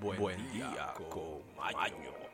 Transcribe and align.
Buen, 0.00 0.52
día, 0.52 0.92
con 1.08 1.42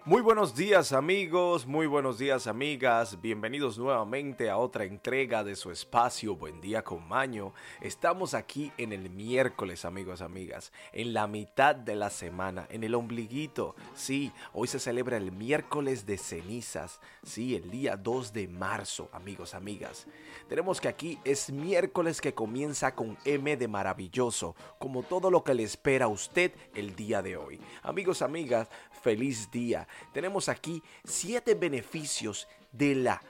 Muy 0.05 0.21
buenos 0.21 0.57
días 0.57 0.93
amigos, 0.93 1.65
muy 1.65 1.87
buenos 1.87 2.19
días 2.19 2.49
amigas, 2.49 3.21
bienvenidos 3.21 3.79
nuevamente 3.79 4.51
a 4.51 4.57
otra 4.57 4.85
entrega 4.85 5.45
de 5.45 5.55
su 5.55 5.71
espacio 5.71 6.35
Buen 6.35 6.61
día 6.61 6.83
con 6.83 7.07
Maño. 7.07 7.53
Estamos 7.81 8.35
aquí 8.35 8.73
en 8.79 8.93
el 8.93 9.11
miércoles 9.11 9.85
amigos, 9.85 10.23
amigas, 10.23 10.73
en 10.93 11.13
la 11.13 11.29
mitad 11.29 11.77
de 11.77 11.95
la 11.95 12.11
semana, 12.11 12.67
en 12.69 12.83
el 12.83 12.97
ombliguito. 12.97 13.77
Sí, 13.95 14.33
hoy 14.53 14.67
se 14.67 14.81
celebra 14.81 15.17
el 15.17 15.31
miércoles 15.31 16.05
de 16.05 16.19
cenizas, 16.19 17.01
sí, 17.23 17.55
el 17.55 17.71
día 17.71 17.97
2 17.97 18.33
de 18.33 18.49
marzo 18.49 19.09
amigos, 19.13 19.55
amigas. 19.55 20.09
Tenemos 20.49 20.81
que 20.81 20.89
aquí 20.89 21.19
es 21.25 21.53
miércoles 21.53 22.21
que 22.21 22.35
comienza 22.35 22.95
con 22.95 23.17
M 23.25 23.57
de 23.57 23.69
maravilloso, 23.69 24.57
como 24.79 25.05
todo 25.05 25.31
lo 25.31 25.45
que 25.45 25.55
le 25.55 25.63
espera 25.63 26.07
a 26.07 26.09
usted 26.09 26.53
el 26.75 26.97
día 26.97 27.23
de 27.23 27.37
hoy. 27.37 27.52
Amigos, 27.83 28.23
amigas, 28.23 28.69
feliz 29.03 29.51
día. 29.51 29.87
Tenemos 30.13 30.49
aquí 30.49 30.83
siete 31.05 31.55
beneficios 31.55 32.49
de 32.73 32.95
la 32.95 33.23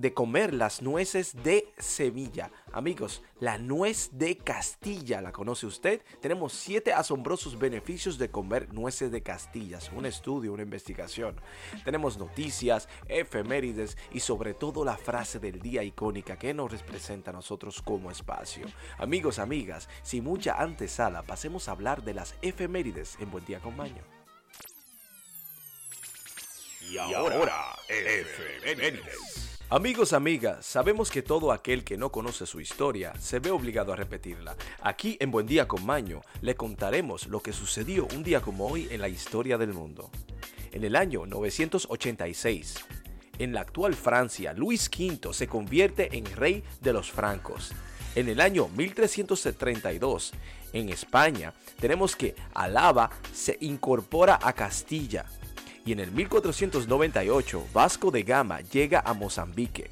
de 0.00 0.14
comer 0.14 0.54
las 0.54 0.80
nueces 0.80 1.34
de 1.42 1.68
Sevilla. 1.78 2.50
Amigos, 2.72 3.22
la 3.38 3.58
nuez 3.58 4.08
de 4.12 4.38
Castilla, 4.38 5.20
¿la 5.20 5.30
conoce 5.30 5.66
usted? 5.66 6.00
Tenemos 6.22 6.54
siete 6.54 6.94
asombrosos 6.94 7.58
beneficios 7.58 8.16
de 8.16 8.30
comer 8.30 8.72
nueces 8.72 9.12
de 9.12 9.22
Castilla. 9.22 9.78
Un 9.94 10.06
estudio, 10.06 10.54
una 10.54 10.62
investigación. 10.62 11.38
Tenemos 11.84 12.16
noticias, 12.16 12.88
efemérides 13.08 13.98
y 14.10 14.20
sobre 14.20 14.54
todo 14.54 14.86
la 14.86 14.96
frase 14.96 15.38
del 15.38 15.60
día 15.60 15.82
icónica 15.82 16.38
que 16.38 16.54
nos 16.54 16.72
representa 16.72 17.30
a 17.30 17.34
nosotros 17.34 17.82
como 17.82 18.10
espacio. 18.10 18.66
Amigos, 18.96 19.38
amigas, 19.38 19.88
sin 20.02 20.24
mucha 20.24 20.54
antesala, 20.62 21.22
pasemos 21.22 21.68
a 21.68 21.72
hablar 21.72 22.02
de 22.02 22.14
las 22.14 22.34
efemérides 22.40 23.18
en 23.20 23.30
Buen 23.30 23.44
Día 23.44 23.60
con 23.60 23.76
Maño. 23.76 24.02
Y 26.90 26.96
ahora, 26.96 27.76
efemérides. 27.88 29.49
Amigos, 29.72 30.12
amigas, 30.12 30.66
sabemos 30.66 31.12
que 31.12 31.22
todo 31.22 31.52
aquel 31.52 31.84
que 31.84 31.96
no 31.96 32.10
conoce 32.10 32.44
su 32.44 32.60
historia 32.60 33.12
se 33.20 33.38
ve 33.38 33.52
obligado 33.52 33.92
a 33.92 33.96
repetirla. 33.96 34.56
Aquí 34.82 35.16
en 35.20 35.30
Buen 35.30 35.46
Día 35.46 35.68
con 35.68 35.86
Maño 35.86 36.22
le 36.42 36.56
contaremos 36.56 37.28
lo 37.28 37.40
que 37.40 37.52
sucedió 37.52 38.08
un 38.12 38.24
día 38.24 38.40
como 38.40 38.66
hoy 38.66 38.88
en 38.90 39.00
la 39.00 39.08
historia 39.08 39.58
del 39.58 39.72
mundo. 39.72 40.10
En 40.72 40.82
el 40.82 40.96
año 40.96 41.24
986, 41.24 42.84
en 43.38 43.52
la 43.52 43.60
actual 43.60 43.94
Francia, 43.94 44.52
Luis 44.54 44.90
V 44.90 45.32
se 45.32 45.46
convierte 45.46 46.18
en 46.18 46.24
rey 46.24 46.64
de 46.80 46.92
los 46.92 47.12
francos. 47.12 47.70
En 48.16 48.28
el 48.28 48.40
año 48.40 48.66
1332, 48.76 50.32
en 50.72 50.88
España, 50.88 51.54
tenemos 51.78 52.16
que 52.16 52.34
Alaba 52.54 53.10
se 53.32 53.56
incorpora 53.60 54.36
a 54.42 54.52
Castilla 54.52 55.26
y 55.84 55.92
en 55.92 56.00
el 56.00 56.12
1498 56.12 57.66
Vasco 57.72 58.10
de 58.10 58.22
Gama 58.22 58.60
llega 58.60 59.02
a 59.04 59.14
Mozambique. 59.14 59.90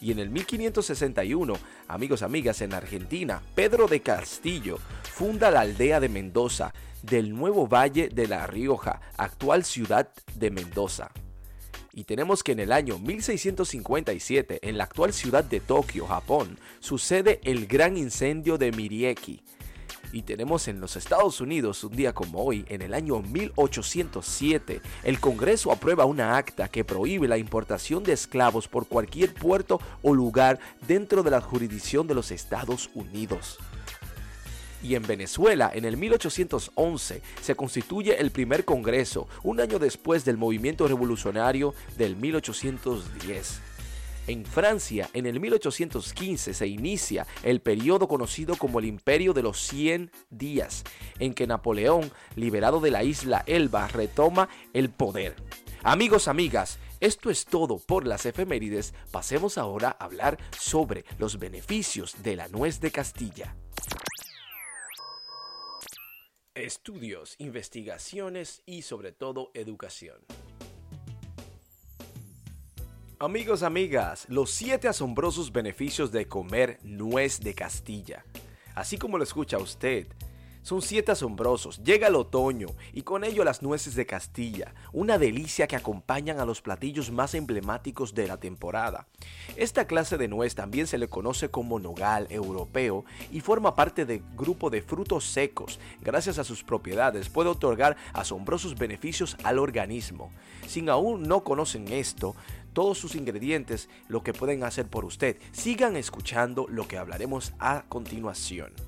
Y 0.00 0.12
en 0.12 0.20
el 0.20 0.30
1561, 0.30 1.54
amigos 1.88 2.22
amigas, 2.22 2.60
en 2.62 2.72
Argentina, 2.72 3.42
Pedro 3.54 3.88
de 3.88 4.00
Castillo 4.00 4.78
funda 5.02 5.50
la 5.50 5.60
aldea 5.60 5.98
de 5.98 6.08
Mendoza 6.08 6.72
del 7.02 7.34
nuevo 7.34 7.66
Valle 7.66 8.08
de 8.08 8.28
La 8.28 8.46
Rioja, 8.46 9.00
actual 9.16 9.64
ciudad 9.64 10.08
de 10.36 10.50
Mendoza. 10.50 11.10
Y 11.92 12.04
tenemos 12.04 12.44
que 12.44 12.52
en 12.52 12.60
el 12.60 12.70
año 12.70 12.98
1657, 12.98 14.60
en 14.62 14.78
la 14.78 14.84
actual 14.84 15.12
ciudad 15.12 15.42
de 15.42 15.58
Tokio, 15.58 16.06
Japón, 16.06 16.56
sucede 16.78 17.40
el 17.42 17.66
gran 17.66 17.96
incendio 17.96 18.56
de 18.56 18.70
Mirieki, 18.70 19.42
y 20.12 20.22
tenemos 20.22 20.68
en 20.68 20.80
los 20.80 20.96
Estados 20.96 21.40
Unidos, 21.40 21.84
un 21.84 21.94
día 21.94 22.12
como 22.12 22.42
hoy, 22.42 22.64
en 22.68 22.82
el 22.82 22.94
año 22.94 23.20
1807, 23.20 24.80
el 25.04 25.20
Congreso 25.20 25.72
aprueba 25.72 26.04
una 26.04 26.36
acta 26.36 26.68
que 26.68 26.84
prohíbe 26.84 27.28
la 27.28 27.38
importación 27.38 28.02
de 28.04 28.12
esclavos 28.12 28.68
por 28.68 28.86
cualquier 28.86 29.34
puerto 29.34 29.80
o 30.02 30.14
lugar 30.14 30.58
dentro 30.86 31.22
de 31.22 31.30
la 31.30 31.40
jurisdicción 31.40 32.06
de 32.06 32.14
los 32.14 32.30
Estados 32.30 32.90
Unidos. 32.94 33.58
Y 34.82 34.94
en 34.94 35.02
Venezuela, 35.02 35.70
en 35.74 35.84
el 35.84 35.96
1811, 35.96 37.22
se 37.42 37.54
constituye 37.56 38.20
el 38.20 38.30
primer 38.30 38.64
Congreso, 38.64 39.26
un 39.42 39.60
año 39.60 39.78
después 39.78 40.24
del 40.24 40.36
movimiento 40.36 40.86
revolucionario 40.86 41.74
del 41.96 42.14
1810. 42.16 43.60
En 44.28 44.44
Francia, 44.44 45.08
en 45.14 45.24
el 45.24 45.40
1815, 45.40 46.52
se 46.52 46.66
inicia 46.66 47.26
el 47.42 47.62
periodo 47.62 48.08
conocido 48.08 48.56
como 48.56 48.78
el 48.78 48.84
Imperio 48.84 49.32
de 49.32 49.42
los 49.42 49.58
100 49.58 50.10
días, 50.28 50.84
en 51.18 51.32
que 51.32 51.46
Napoleón, 51.46 52.12
liberado 52.36 52.78
de 52.80 52.90
la 52.90 53.02
isla 53.04 53.42
Elba, 53.46 53.88
retoma 53.88 54.50
el 54.74 54.90
poder. 54.90 55.34
Amigos, 55.82 56.28
amigas, 56.28 56.78
esto 57.00 57.30
es 57.30 57.46
todo 57.46 57.78
por 57.78 58.06
las 58.06 58.26
efemérides. 58.26 58.92
Pasemos 59.10 59.56
ahora 59.56 59.96
a 59.98 60.04
hablar 60.04 60.36
sobre 60.58 61.06
los 61.18 61.38
beneficios 61.38 62.22
de 62.22 62.36
la 62.36 62.48
nuez 62.48 62.80
de 62.80 62.90
Castilla. 62.90 63.56
Estudios, 66.54 67.34
investigaciones 67.38 68.62
y 68.66 68.82
sobre 68.82 69.12
todo 69.12 69.50
educación. 69.54 70.18
Amigos, 73.20 73.64
amigas, 73.64 74.26
los 74.28 74.52
siete 74.52 74.86
asombrosos 74.86 75.50
beneficios 75.50 76.12
de 76.12 76.28
comer 76.28 76.78
nuez 76.84 77.40
de 77.40 77.52
Castilla. 77.52 78.24
Así 78.76 78.96
como 78.96 79.18
lo 79.18 79.24
escucha 79.24 79.58
usted, 79.58 80.06
son 80.68 80.82
siete 80.82 81.12
asombrosos. 81.12 81.82
Llega 81.82 82.08
el 82.08 82.14
otoño 82.14 82.68
y 82.92 83.00
con 83.00 83.24
ello 83.24 83.42
las 83.42 83.62
nueces 83.62 83.94
de 83.94 84.04
Castilla, 84.04 84.74
una 84.92 85.16
delicia 85.16 85.66
que 85.66 85.76
acompañan 85.76 86.40
a 86.40 86.44
los 86.44 86.60
platillos 86.60 87.10
más 87.10 87.32
emblemáticos 87.34 88.14
de 88.14 88.26
la 88.26 88.36
temporada. 88.36 89.06
Esta 89.56 89.86
clase 89.86 90.18
de 90.18 90.28
nuez 90.28 90.54
también 90.54 90.86
se 90.86 90.98
le 90.98 91.08
conoce 91.08 91.50
como 91.50 91.80
nogal 91.80 92.26
europeo 92.28 93.06
y 93.32 93.40
forma 93.40 93.74
parte 93.76 94.04
del 94.04 94.22
grupo 94.36 94.68
de 94.68 94.82
frutos 94.82 95.24
secos. 95.24 95.80
Gracias 96.02 96.38
a 96.38 96.44
sus 96.44 96.62
propiedades 96.62 97.30
puede 97.30 97.48
otorgar 97.48 97.96
asombrosos 98.12 98.76
beneficios 98.76 99.38
al 99.44 99.58
organismo. 99.58 100.30
Si 100.66 100.86
aún 100.90 101.22
no 101.22 101.44
conocen 101.44 101.88
esto, 101.88 102.36
todos 102.74 102.98
sus 102.98 103.14
ingredientes, 103.14 103.88
lo 104.08 104.22
que 104.22 104.34
pueden 104.34 104.64
hacer 104.64 104.86
por 104.86 105.06
usted. 105.06 105.38
Sigan 105.52 105.96
escuchando 105.96 106.66
lo 106.68 106.86
que 106.86 106.98
hablaremos 106.98 107.54
a 107.58 107.84
continuación. 107.88 108.87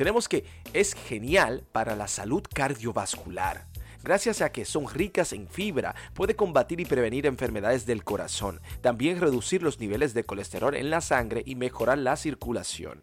Tenemos 0.00 0.30
que 0.30 0.46
es 0.72 0.94
genial 0.94 1.62
para 1.72 1.94
la 1.94 2.08
salud 2.08 2.42
cardiovascular. 2.54 3.66
Gracias 4.02 4.40
a 4.40 4.50
que 4.50 4.64
son 4.64 4.88
ricas 4.88 5.34
en 5.34 5.46
fibra, 5.46 5.94
puede 6.14 6.34
combatir 6.34 6.80
y 6.80 6.86
prevenir 6.86 7.26
enfermedades 7.26 7.84
del 7.84 8.02
corazón, 8.02 8.62
también 8.80 9.20
reducir 9.20 9.62
los 9.62 9.78
niveles 9.78 10.14
de 10.14 10.24
colesterol 10.24 10.74
en 10.74 10.88
la 10.88 11.02
sangre 11.02 11.42
y 11.44 11.54
mejorar 11.54 11.98
la 11.98 12.16
circulación 12.16 12.98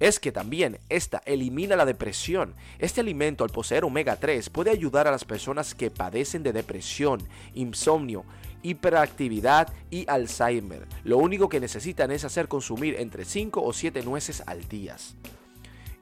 es 0.00 0.20
que 0.20 0.32
también 0.32 0.80
esta 0.88 1.22
elimina 1.24 1.76
la 1.76 1.86
depresión. 1.86 2.56
Este 2.80 3.00
alimento 3.00 3.44
al 3.44 3.50
poseer 3.50 3.84
omega 3.84 4.16
3 4.16 4.50
puede 4.50 4.70
ayudar 4.70 5.06
a 5.06 5.12
las 5.12 5.24
personas 5.24 5.76
que 5.76 5.92
padecen 5.92 6.42
de 6.42 6.52
depresión, 6.52 7.22
insomnio, 7.54 8.24
hiperactividad 8.62 9.72
y 9.90 10.04
Alzheimer. 10.10 10.88
Lo 11.04 11.18
único 11.18 11.48
que 11.48 11.60
necesitan 11.60 12.10
es 12.10 12.24
hacer 12.24 12.48
consumir 12.48 12.96
entre 12.98 13.24
5 13.24 13.62
o 13.62 13.72
7 13.72 14.02
nueces 14.02 14.42
al 14.44 14.68
día 14.68 14.96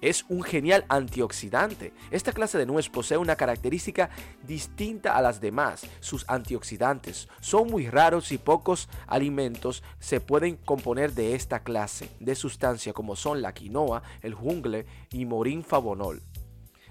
es 0.00 0.24
un 0.28 0.42
genial 0.42 0.84
antioxidante. 0.88 1.92
Esta 2.10 2.32
clase 2.32 2.58
de 2.58 2.66
nuez 2.66 2.88
posee 2.88 3.18
una 3.18 3.36
característica 3.36 4.10
distinta 4.46 5.16
a 5.16 5.22
las 5.22 5.40
demás. 5.40 5.86
Sus 6.00 6.24
antioxidantes 6.28 7.28
son 7.40 7.68
muy 7.68 7.88
raros 7.88 8.32
y 8.32 8.38
pocos 8.38 8.88
alimentos 9.06 9.82
se 9.98 10.20
pueden 10.20 10.56
componer 10.56 11.12
de 11.12 11.34
esta 11.34 11.62
clase 11.62 12.10
de 12.20 12.34
sustancia 12.34 12.92
como 12.92 13.16
son 13.16 13.42
la 13.42 13.52
quinoa, 13.52 14.02
el 14.22 14.34
jungle 14.34 14.86
y 15.10 15.26
morín 15.26 15.64
favonol, 15.64 16.22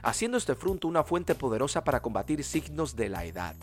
haciendo 0.01 0.38
este 0.38 0.56
fruto 0.56 0.88
una 0.88 1.04
fuente 1.04 1.36
poderosa 1.36 1.83
para 1.83 2.01
combatir 2.01 2.44
signos 2.44 2.95
de 2.95 3.10
la 3.10 3.25
edad 3.25 3.56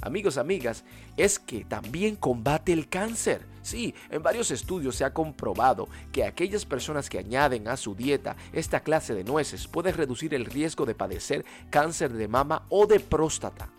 amigos, 0.00 0.38
amigas, 0.38 0.84
es 1.16 1.38
que 1.38 1.64
también 1.64 2.16
combate 2.16 2.72
el 2.72 2.88
cáncer. 2.88 3.44
Sí, 3.62 3.94
en 4.10 4.22
varios 4.22 4.50
estudios 4.50 4.96
se 4.96 5.04
ha 5.04 5.12
comprobado 5.12 5.88
que 6.12 6.24
aquellas 6.24 6.64
personas 6.64 7.10
que 7.10 7.18
añaden 7.18 7.68
a 7.68 7.76
su 7.76 7.94
dieta 7.94 8.36
esta 8.52 8.80
clase 8.80 9.14
de 9.14 9.24
nueces 9.24 9.66
pueden 9.66 9.94
reducir 9.94 10.34
el 10.34 10.46
riesgo 10.46 10.86
de 10.86 10.94
padecer 10.94 11.44
cáncer 11.70 12.12
de 12.12 12.28
mama 12.28 12.64
o 12.70 12.86
de 12.86 13.00
próstata. 13.00 13.70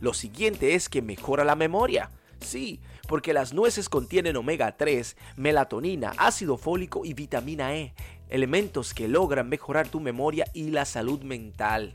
Lo 0.00 0.12
siguiente 0.12 0.74
es 0.74 0.88
que 0.88 1.00
mejora 1.00 1.44
la 1.44 1.56
memoria. 1.56 2.10
Sí, 2.40 2.80
porque 3.08 3.32
las 3.32 3.54
nueces 3.54 3.88
contienen 3.88 4.36
omega 4.36 4.76
3, 4.76 5.16
melatonina, 5.36 6.12
ácido 6.18 6.58
fólico 6.58 7.04
y 7.04 7.14
vitamina 7.14 7.74
E, 7.74 7.94
elementos 8.28 8.92
que 8.92 9.08
logran 9.08 9.48
mejorar 9.48 9.88
tu 9.88 10.00
memoria 10.00 10.44
y 10.52 10.70
la 10.70 10.84
salud 10.84 11.22
mental. 11.22 11.94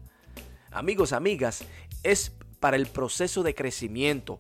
Amigos, 0.72 1.14
amigas, 1.14 1.64
es 2.04 2.32
para 2.62 2.78
el 2.78 2.86
proceso 2.86 3.44
de 3.44 3.54
crecimiento. 3.54 4.40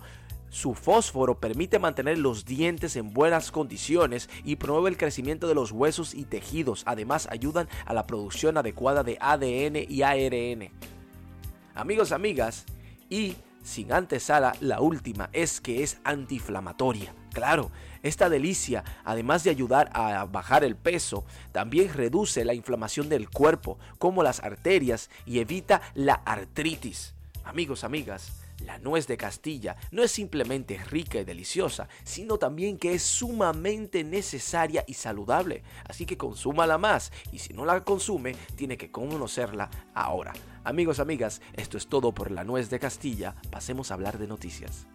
Su 0.49 0.73
fósforo 0.73 1.39
permite 1.39 1.79
mantener 1.79 2.17
los 2.17 2.45
dientes 2.45 2.95
en 2.95 3.13
buenas 3.13 3.51
condiciones 3.51 4.29
y 4.45 4.57
promueve 4.57 4.89
el 4.89 4.97
crecimiento 4.97 5.47
de 5.47 5.55
los 5.55 5.71
huesos 5.71 6.13
y 6.13 6.23
tejidos. 6.23 6.83
Además, 6.85 7.27
ayudan 7.31 7.67
a 7.85 7.93
la 7.93 8.07
producción 8.07 8.57
adecuada 8.57 9.03
de 9.03 9.17
ADN 9.19 9.85
y 9.89 10.03
ARN. 10.03 10.71
Amigos, 11.73 12.11
amigas, 12.11 12.65
y 13.09 13.35
sin 13.63 13.93
antesala, 13.93 14.53
la 14.59 14.81
última 14.81 15.29
es 15.33 15.61
que 15.61 15.83
es 15.83 15.99
antiinflamatoria. 16.03 17.15
Claro, 17.31 17.71
esta 18.03 18.29
delicia, 18.29 18.83
además 19.05 19.43
de 19.43 19.51
ayudar 19.51 19.89
a 19.93 20.25
bajar 20.25 20.63
el 20.63 20.75
peso, 20.75 21.23
también 21.51 21.93
reduce 21.93 22.43
la 22.43 22.53
inflamación 22.53 23.07
del 23.07 23.29
cuerpo, 23.29 23.79
como 23.99 24.21
las 24.21 24.41
arterias, 24.41 25.09
y 25.25 25.39
evita 25.39 25.81
la 25.93 26.15
artritis. 26.15 27.15
Amigos, 27.51 27.83
amigas, 27.83 28.31
la 28.65 28.77
nuez 28.77 29.07
de 29.07 29.17
Castilla 29.17 29.75
no 29.91 30.03
es 30.03 30.11
simplemente 30.13 30.81
rica 30.85 31.19
y 31.19 31.25
deliciosa, 31.25 31.89
sino 32.05 32.37
también 32.37 32.77
que 32.77 32.93
es 32.93 33.03
sumamente 33.03 34.05
necesaria 34.05 34.85
y 34.87 34.93
saludable. 34.93 35.61
Así 35.83 36.05
que 36.05 36.17
consúmala 36.17 36.77
más 36.77 37.11
y 37.33 37.39
si 37.39 37.53
no 37.53 37.65
la 37.65 37.83
consume, 37.83 38.37
tiene 38.55 38.77
que 38.77 38.89
conocerla 38.89 39.69
ahora. 39.93 40.31
Amigos, 40.63 41.01
amigas, 41.01 41.41
esto 41.51 41.77
es 41.77 41.87
todo 41.87 42.13
por 42.13 42.31
la 42.31 42.45
nuez 42.45 42.69
de 42.69 42.79
Castilla. 42.79 43.35
Pasemos 43.51 43.91
a 43.91 43.95
hablar 43.95 44.17
de 44.17 44.27
noticias. 44.27 44.87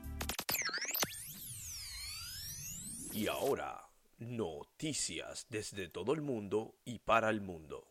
Y 3.12 3.26
ahora, 3.26 3.86
noticias 4.18 5.46
desde 5.50 5.90
todo 5.90 6.14
el 6.14 6.22
mundo 6.22 6.76
y 6.86 7.00
para 7.00 7.28
el 7.28 7.42
mundo. 7.42 7.86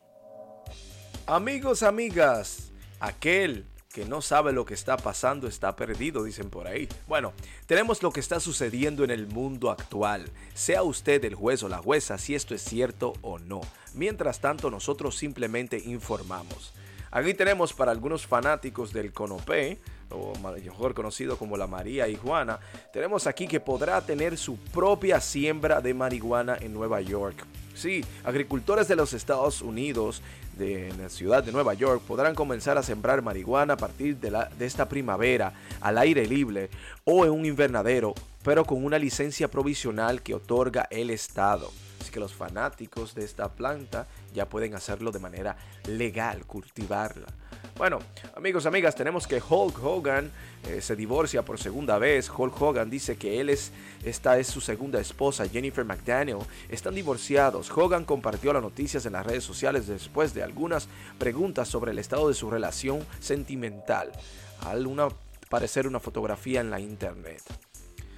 Amigos, 1.28 1.84
amigas, 1.84 2.72
aquel 3.00 3.68
que 3.96 4.04
no 4.04 4.22
sabe 4.22 4.52
lo 4.52 4.66
que 4.66 4.74
está 4.74 4.98
pasando 4.98 5.48
está 5.48 5.74
perdido, 5.78 6.26
dicen 6.26 6.50
por 6.50 6.68
ahí. 6.68 6.90
Bueno, 7.08 7.32
tenemos 7.66 8.04
lo 8.04 8.12
que 8.12 8.20
está 8.20 8.42
sucediendo 8.42 9.06
en 9.06 9.10
el 9.10 9.26
mundo 9.26 9.72
actual. 9.72 10.30
Sea 10.54 10.84
usted 10.84 11.24
el 11.24 11.34
juez 11.34 11.64
o 11.64 11.70
la 11.70 11.78
jueza 11.78 12.18
si 12.18 12.36
esto 12.36 12.54
es 12.54 12.62
cierto 12.62 13.14
o 13.22 13.40
no. 13.40 13.62
Mientras 13.94 14.42
tanto, 14.42 14.70
nosotros 14.70 15.16
simplemente 15.16 15.78
informamos. 15.78 16.74
Aquí 17.10 17.34
tenemos 17.34 17.72
para 17.72 17.94
algunos 17.94 18.28
fanáticos 18.28 18.92
del 18.92 19.14
Conopé, 19.14 19.80
o 20.10 20.34
mejor 20.40 20.94
conocido 20.94 21.38
como 21.38 21.56
la 21.56 21.66
María 21.66 22.10
y 22.10 22.18
Juana, 22.18 22.60
tenemos 22.92 23.28
aquí 23.28 23.48
que 23.48 23.62
podrá 23.62 24.02
tener 24.02 24.38
su 24.38 24.58
propia 24.58 25.22
siembra 25.22 25.80
de 25.80 25.94
marihuana 25.94 26.58
en 26.60 26.74
Nueva 26.74 27.00
York. 27.00 27.46
Sí, 27.76 28.04
agricultores 28.24 28.88
de 28.88 28.96
los 28.96 29.14
Estados 29.14 29.62
Unidos 29.62 30.22
de 30.58 30.94
la 30.98 31.10
ciudad 31.10 31.44
de 31.44 31.52
Nueva 31.52 31.74
York 31.74 32.02
podrán 32.08 32.34
comenzar 32.34 32.78
a 32.78 32.84
sembrar 32.84 33.22
marihuana 33.22 33.74
a 33.74 33.78
partir 33.78 34.18
de, 34.18 34.32
de 34.58 34.66
esta 34.66 34.88
primavera 34.88 35.54
al 35.82 35.98
aire 35.98 36.26
libre 36.26 36.70
o 37.04 37.26
en 37.26 37.32
un 37.32 37.46
invernadero, 37.46 38.16
pero 38.44 38.64
con 38.64 38.84
una 38.86 38.98
licencia 38.98 39.50
provisional 39.50 40.22
que 40.22 40.34
otorga 40.34 40.88
el 40.90 41.10
Estado. 41.10 41.70
Que 42.16 42.22
los 42.22 42.34
fanáticos 42.34 43.14
de 43.14 43.26
esta 43.26 43.50
planta 43.50 44.08
ya 44.34 44.48
pueden 44.48 44.74
hacerlo 44.74 45.12
de 45.12 45.20
manera 45.20 45.58
legal, 45.86 46.46
cultivarla. 46.46 47.28
Bueno, 47.76 48.00
amigos, 48.38 48.66
amigas, 48.66 48.96
tenemos 48.96 49.28
que 49.28 49.42
Hulk 49.46 49.84
Hogan 49.84 50.32
eh, 50.66 50.80
se 50.80 50.96
divorcia 50.96 51.44
por 51.44 51.60
segunda 51.60 51.98
vez. 51.98 52.30
Hulk 52.30 52.62
Hogan 52.62 52.90
dice 52.90 53.18
que 53.18 53.42
él 53.42 53.50
es, 53.50 53.74
esta 54.06 54.40
es 54.40 54.48
su 54.48 54.62
segunda 54.62 55.02
esposa, 55.02 55.46
Jennifer 55.50 55.84
McDaniel. 55.84 56.38
Están 56.70 56.96
divorciados. 56.96 57.70
Hogan 57.70 58.06
compartió 58.06 58.54
las 58.54 58.64
noticias 58.64 59.06
en 59.06 59.12
las 59.12 59.26
redes 59.26 59.44
sociales 59.44 59.86
después 59.86 60.34
de 60.34 60.42
algunas 60.42 60.88
preguntas 61.18 61.68
sobre 61.68 61.92
el 61.92 62.00
estado 62.00 62.30
de 62.30 62.34
su 62.34 62.50
relación 62.50 63.06
sentimental. 63.20 64.14
Al 64.62 64.88
una, 64.88 65.10
parecer 65.50 65.86
una 65.86 66.00
fotografía 66.00 66.62
en 66.62 66.70
la 66.70 66.80
internet. 66.80 67.42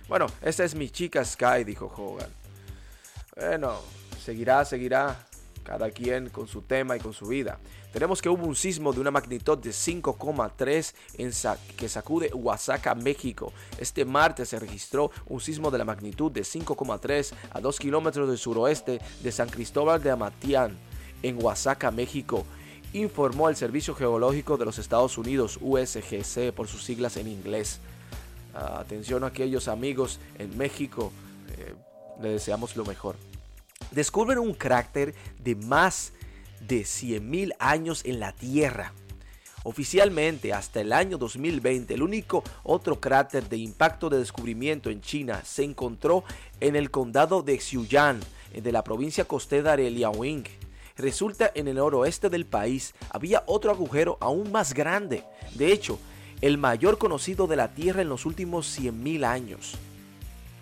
Bueno, 0.08 0.28
esta 0.44 0.64
es 0.64 0.76
mi 0.76 0.92
chica 0.92 1.26
Sky, 1.26 1.64
dijo 1.64 1.92
Hogan. 1.98 2.47
Bueno, 3.40 3.82
seguirá, 4.20 4.66
seguirá 4.66 5.28
cada 5.64 5.92
quien 5.92 6.30
con 6.30 6.48
su 6.48 6.64
tema 6.64 6.96
y 6.96 7.00
con 7.00 7.14
su 7.14 7.28
vida. 7.28 7.60
Tenemos 7.94 8.20
que 8.22 8.30
hubo 8.30 8.46
un 8.46 8.56
sismo 8.56 8.92
de 8.94 9.00
una 9.00 9.12
magnitud 9.12 9.58
de 9.60 9.70
5,3 9.70 10.94
en 11.18 11.32
que 11.76 11.88
sacude 11.88 12.32
Oaxaca, 12.34 12.96
México. 12.96 13.54
Este 13.78 14.06
martes 14.06 14.50
se 14.50 14.60
registró 14.60 15.12
un 15.28 15.40
sismo 15.40 15.70
de 15.70 15.78
la 15.78 15.86
magnitud 15.86 16.32
de 16.32 16.42
5,3 16.42 17.34
a 17.52 17.60
2 17.60 17.80
kilómetros 17.80 18.28
del 18.28 18.38
suroeste 18.40 19.00
de 19.22 19.32
San 19.32 19.50
Cristóbal 19.50 20.02
de 20.02 20.10
Amatián, 20.10 20.76
en 21.22 21.44
Oaxaca, 21.44 21.92
México. 21.92 22.46
Informó 22.94 23.50
el 23.50 23.56
Servicio 23.56 23.94
Geológico 23.94 24.58
de 24.58 24.66
los 24.66 24.80
Estados 24.80 25.18
Unidos, 25.18 25.60
USGC, 25.62 26.54
por 26.54 26.68
sus 26.68 26.84
siglas 26.84 27.18
en 27.18 27.28
inglés. 27.28 27.82
atención 28.54 29.24
a 29.24 29.28
aquellos 29.28 29.68
amigos 29.68 30.20
en 30.40 30.58
México, 30.58 31.12
eh, 31.50 31.76
le 32.22 32.30
deseamos 32.30 32.76
lo 32.76 32.86
mejor 32.86 33.16
descubren 33.92 34.40
un 34.40 34.54
cráter 34.54 35.14
de 35.40 35.56
más 35.56 36.14
de 36.62 36.82
100.000 36.82 37.56
años 37.60 38.04
en 38.06 38.20
la 38.20 38.34
Tierra. 38.34 38.94
Oficialmente, 39.64 40.54
hasta 40.54 40.80
el 40.82 40.94
año 40.94 41.18
2020, 41.18 41.94
el 41.94 42.02
único 42.02 42.44
otro 42.64 43.00
cráter 43.00 43.50
de 43.50 43.58
impacto 43.58 44.10
de 44.10 44.20
descubrimiento 44.20 44.90
en 44.90 45.02
China 45.02 45.42
se 45.44 45.64
encontró 45.64 46.24
en 46.62 46.76
el 46.76 46.90
condado 46.90 47.42
de 47.42 47.60
Xiuyang, 47.60 48.20
de 48.54 48.72
la 48.72 48.84
provincia 48.84 49.26
costera 49.26 49.76
de 49.76 49.90
Liaoning. 49.92 50.46
Resulta 50.96 51.52
en 51.54 51.68
el 51.68 51.76
noroeste 51.76 52.30
del 52.30 52.46
país 52.46 52.96
había 53.10 53.44
otro 53.46 53.72
agujero 53.72 54.18
aún 54.22 54.52
más 54.52 54.74
grande, 54.74 55.24
de 55.56 55.72
hecho, 55.72 56.00
el 56.42 56.58
mayor 56.58 56.98
conocido 56.98 57.46
de 57.46 57.56
la 57.56 57.74
Tierra 57.74 58.02
en 58.02 58.10
los 58.10 58.26
últimos 58.26 58.80
100.000 58.80 59.26
años. 59.26 59.76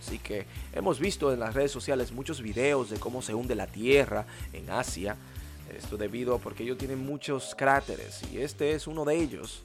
Así 0.06 0.20
que 0.20 0.46
hemos 0.74 1.00
visto 1.00 1.34
en 1.34 1.40
las 1.40 1.56
redes 1.56 1.72
sociales 1.72 2.12
muchos 2.12 2.42
videos 2.42 2.92
de 2.92 3.00
cómo 3.00 3.24
se 3.24 3.34
hunde 3.34 3.56
la 3.56 3.66
Tierra 3.66 4.28
en 4.54 4.70
Asia. 4.70 5.18
Esto 5.76 5.98
debido 5.98 6.36
a 6.36 6.40
porque 6.40 6.62
ellos 6.62 6.78
tienen 6.78 7.04
muchos 7.04 7.56
cráteres 7.56 8.22
y 8.32 8.38
este 8.38 8.74
es 8.74 8.86
uno 8.86 9.04
de 9.04 9.16
ellos. 9.16 9.64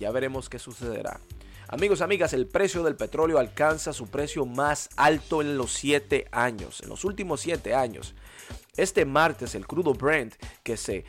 Ya 0.00 0.10
veremos 0.10 0.48
qué 0.48 0.58
sucederá. 0.58 1.20
Amigos, 1.68 2.00
amigas, 2.00 2.32
el 2.32 2.46
precio 2.46 2.82
del 2.84 2.96
petróleo 2.96 3.38
alcanza 3.38 3.92
su 3.92 4.06
precio 4.06 4.46
más 4.46 4.88
alto 4.96 5.42
en 5.42 5.58
los 5.58 5.72
7 5.72 6.28
años, 6.32 6.80
en 6.80 6.88
los 6.88 7.04
últimos 7.04 7.40
7 7.40 7.74
años. 7.74 8.14
Este 8.76 9.04
martes 9.04 9.54
el 9.54 9.66
crudo 9.66 9.92
Brent, 9.92 10.36
que 10.62 10.76
se 10.76 11.04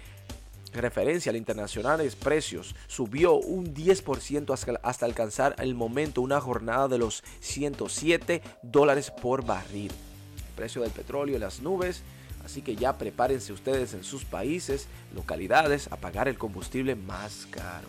referencia 0.73 1.29
al 1.29 1.35
internacionales 1.35 2.15
precios 2.15 2.75
subió 2.87 3.35
un 3.35 3.73
10% 3.73 4.79
hasta 4.83 5.05
alcanzar 5.05 5.55
el 5.59 5.75
momento 5.75 6.21
una 6.21 6.41
jornada 6.41 6.87
de 6.87 6.97
los 6.97 7.23
107 7.39 8.41
dólares 8.61 9.11
por 9.11 9.45
barril. 9.45 9.91
El 10.37 10.55
precio 10.55 10.81
del 10.81 10.91
petróleo 10.91 11.35
en 11.35 11.41
las 11.41 11.61
nubes, 11.61 12.03
así 12.43 12.61
que 12.61 12.75
ya 12.75 12.97
prepárense 12.97 13.53
ustedes 13.53 13.93
en 13.93 14.03
sus 14.03 14.25
países, 14.25 14.87
localidades, 15.15 15.91
a 15.91 15.97
pagar 15.97 16.27
el 16.27 16.37
combustible 16.37 16.95
más 16.95 17.47
caro. 17.51 17.87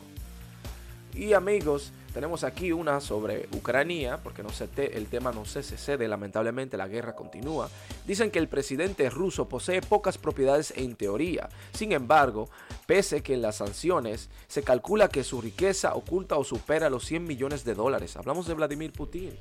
Y 1.14 1.32
amigos, 1.32 1.92
tenemos 2.12 2.44
aquí 2.44 2.72
una 2.72 3.00
sobre 3.00 3.48
Ucrania, 3.52 4.18
porque 4.22 4.42
no 4.42 4.50
se 4.50 4.68
el 4.76 5.06
tema 5.06 5.32
no 5.32 5.44
se 5.44 5.62
cede, 5.62 6.08
lamentablemente 6.08 6.76
la 6.76 6.88
guerra 6.88 7.14
continúa. 7.14 7.68
Dicen 8.06 8.30
que 8.30 8.38
el 8.38 8.48
presidente 8.48 9.10
ruso 9.10 9.48
posee 9.48 9.82
pocas 9.82 10.18
propiedades 10.18 10.72
en 10.76 10.96
teoría. 10.96 11.48
Sin 11.72 11.92
embargo, 11.92 12.48
pese 12.86 13.22
que 13.22 13.34
en 13.34 13.42
las 13.42 13.56
sanciones 13.56 14.30
se 14.46 14.62
calcula 14.62 15.08
que 15.08 15.24
su 15.24 15.40
riqueza 15.40 15.94
oculta 15.94 16.36
o 16.36 16.44
supera 16.44 16.90
los 16.90 17.04
100 17.04 17.24
millones 17.24 17.64
de 17.64 17.74
dólares. 17.74 18.16
Hablamos 18.16 18.46
de 18.46 18.54
Vladimir 18.54 18.92
Putin, 18.92 19.36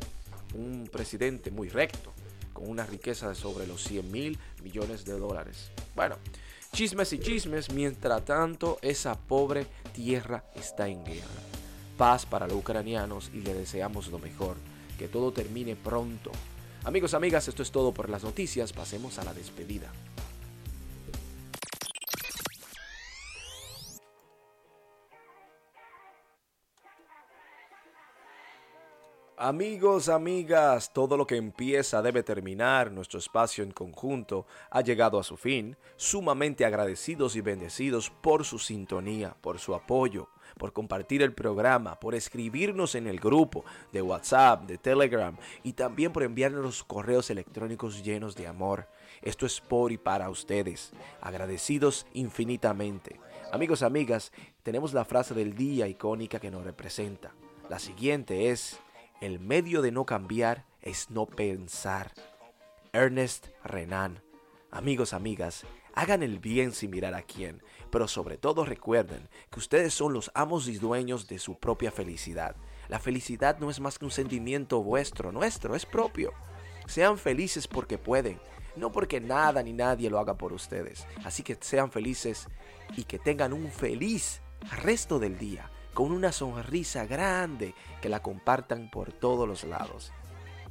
un 0.56 0.90
presidente 0.92 1.52
muy 1.52 1.70
recto, 1.70 2.12
con 2.54 2.70
una 2.70 2.86
riqueza 2.86 3.30
de 3.30 3.36
sobre 3.36 3.68
los 3.68 3.84
100 3.84 4.12
mil 4.12 4.40
millones 4.64 5.06
de 5.06 5.18
dólares. 5.18 5.72
Bueno, 5.96 6.18
chismes 6.74 7.14
y 7.14 7.20
chismes, 7.20 7.72
mientras 7.72 8.26
tanto 8.26 8.78
esa 8.82 9.18
pobre 9.18 9.68
tierra 9.94 10.44
está 10.56 10.88
en 10.88 11.04
guerra 11.04 11.57
paz 11.98 12.26
para 12.26 12.48
los 12.48 12.58
ucranianos 12.58 13.32
y 13.34 13.42
le 13.42 13.54
deseamos 13.54 14.08
lo 14.08 14.20
mejor, 14.20 14.56
que 14.98 15.08
todo 15.08 15.32
termine 15.32 15.76
pronto. 15.76 16.32
Amigos, 16.86 17.14
amigas, 17.14 17.48
esto 17.48 17.64
es 17.64 17.72
todo 17.72 17.94
por 17.94 18.10
las 18.10 18.24
noticias, 18.24 18.72
pasemos 18.72 19.18
a 19.20 19.26
la 19.26 19.34
despedida. 19.34 19.92
Amigos, 29.40 30.10
amigas, 30.10 30.92
todo 30.94 31.16
lo 31.16 31.28
que 31.28 31.36
empieza 31.36 32.02
debe 32.02 32.24
terminar. 32.24 32.92
Nuestro 32.92 33.20
espacio 33.20 33.64
en 33.64 33.70
conjunto 33.70 34.48
ha 34.72 34.82
llegado 34.82 35.20
a 35.20 35.24
su 35.24 35.38
fin. 35.38 35.78
Sumamente 35.96 36.66
agradecidos 36.66 37.36
y 37.36 37.42
bendecidos 37.42 38.10
por 38.10 38.46
su 38.46 38.58
sintonía, 38.58 39.36
por 39.40 39.60
su 39.60 39.76
apoyo, 39.76 40.30
por 40.58 40.74
compartir 40.74 41.22
el 41.22 41.34
programa, 41.34 42.00
por 42.00 42.16
escribirnos 42.16 42.96
en 42.96 43.08
el 43.08 43.20
grupo 43.20 43.66
de 43.92 44.02
WhatsApp, 44.02 44.66
de 44.66 44.78
Telegram 44.78 45.36
y 45.64 45.74
también 45.74 46.14
por 46.14 46.24
enviarnos 46.24 46.84
correos 46.84 47.30
electrónicos 47.30 48.04
llenos 48.04 48.36
de 48.36 48.48
amor. 48.48 48.88
Esto 49.22 49.46
es 49.46 49.62
por 49.62 49.92
y 49.92 49.98
para 49.98 50.30
ustedes. 50.30 50.92
Agradecidos 51.22 52.06
infinitamente. 52.14 53.20
Amigos, 53.52 53.82
amigas, 53.82 54.32
tenemos 54.64 54.94
la 54.94 55.06
frase 55.06 55.34
del 55.34 55.56
día 55.56 55.88
icónica 55.88 56.40
que 56.40 56.52
nos 56.52 56.64
representa. 56.64 57.34
La 57.70 57.80
siguiente 57.80 58.50
es 58.50 58.80
El 59.22 59.40
medio 59.40 59.82
de 59.82 59.92
no 59.92 60.06
cambiar 60.06 60.66
es 60.82 61.10
no 61.10 61.26
pensar. 61.26 62.12
Ernest 62.94 63.48
Renan. 63.64 64.22
Amigos, 64.72 65.14
amigas, 65.14 65.66
hagan 65.98 66.22
el 66.22 66.38
bien 66.38 66.74
sin 66.74 66.92
mirar 66.92 67.16
a 67.16 67.24
quién, 67.24 67.64
pero 67.90 68.08
sobre 68.08 68.38
todo 68.38 68.64
recuerden 68.64 69.28
que 69.52 69.60
ustedes 69.60 69.96
son 69.96 70.14
los 70.14 70.30
amos 70.36 70.68
y 70.68 70.78
dueños 70.78 71.28
de 71.28 71.40
su 71.40 71.58
propia 71.58 71.92
felicidad. 71.92 72.56
La 72.88 73.00
felicidad 73.00 73.58
no 73.58 73.72
es 73.72 73.80
más 73.80 73.98
que 73.98 74.06
un 74.06 74.12
sentimiento 74.12 74.84
vuestro, 74.84 75.32
nuestro, 75.32 75.76
es 75.76 75.88
propio. 75.88 76.34
Sean 76.86 77.18
felices 77.18 77.68
porque 77.68 77.98
pueden, 77.98 78.40
no 78.76 78.92
porque 78.92 79.20
nada 79.20 79.64
ni 79.64 79.74
nadie 79.74 80.12
lo 80.12 80.20
haga 80.20 80.38
por 80.38 80.54
ustedes. 80.54 81.08
Así 81.24 81.42
que 81.42 81.58
sean 81.60 81.90
felices 81.90 82.48
y 82.96 83.06
que 83.06 83.18
tengan 83.18 83.52
un 83.52 83.72
feliz 83.72 84.44
resto 84.84 85.18
del 85.18 85.40
día, 85.40 85.72
con 85.96 86.12
una 86.12 86.32
sonrisa 86.32 87.08
grande 87.08 87.74
que 88.04 88.10
la 88.10 88.22
compartan 88.22 88.92
por 88.92 89.14
todos 89.14 89.48
los 89.48 89.64
lados. 89.64 90.12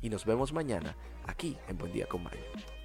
Y 0.01 0.09
nos 0.09 0.25
vemos 0.25 0.53
mañana 0.53 0.97
aquí 1.27 1.59
en 1.67 1.79
Buen 1.79 1.93
Día 1.93 2.07
con 2.07 2.23
Mario. 2.23 2.76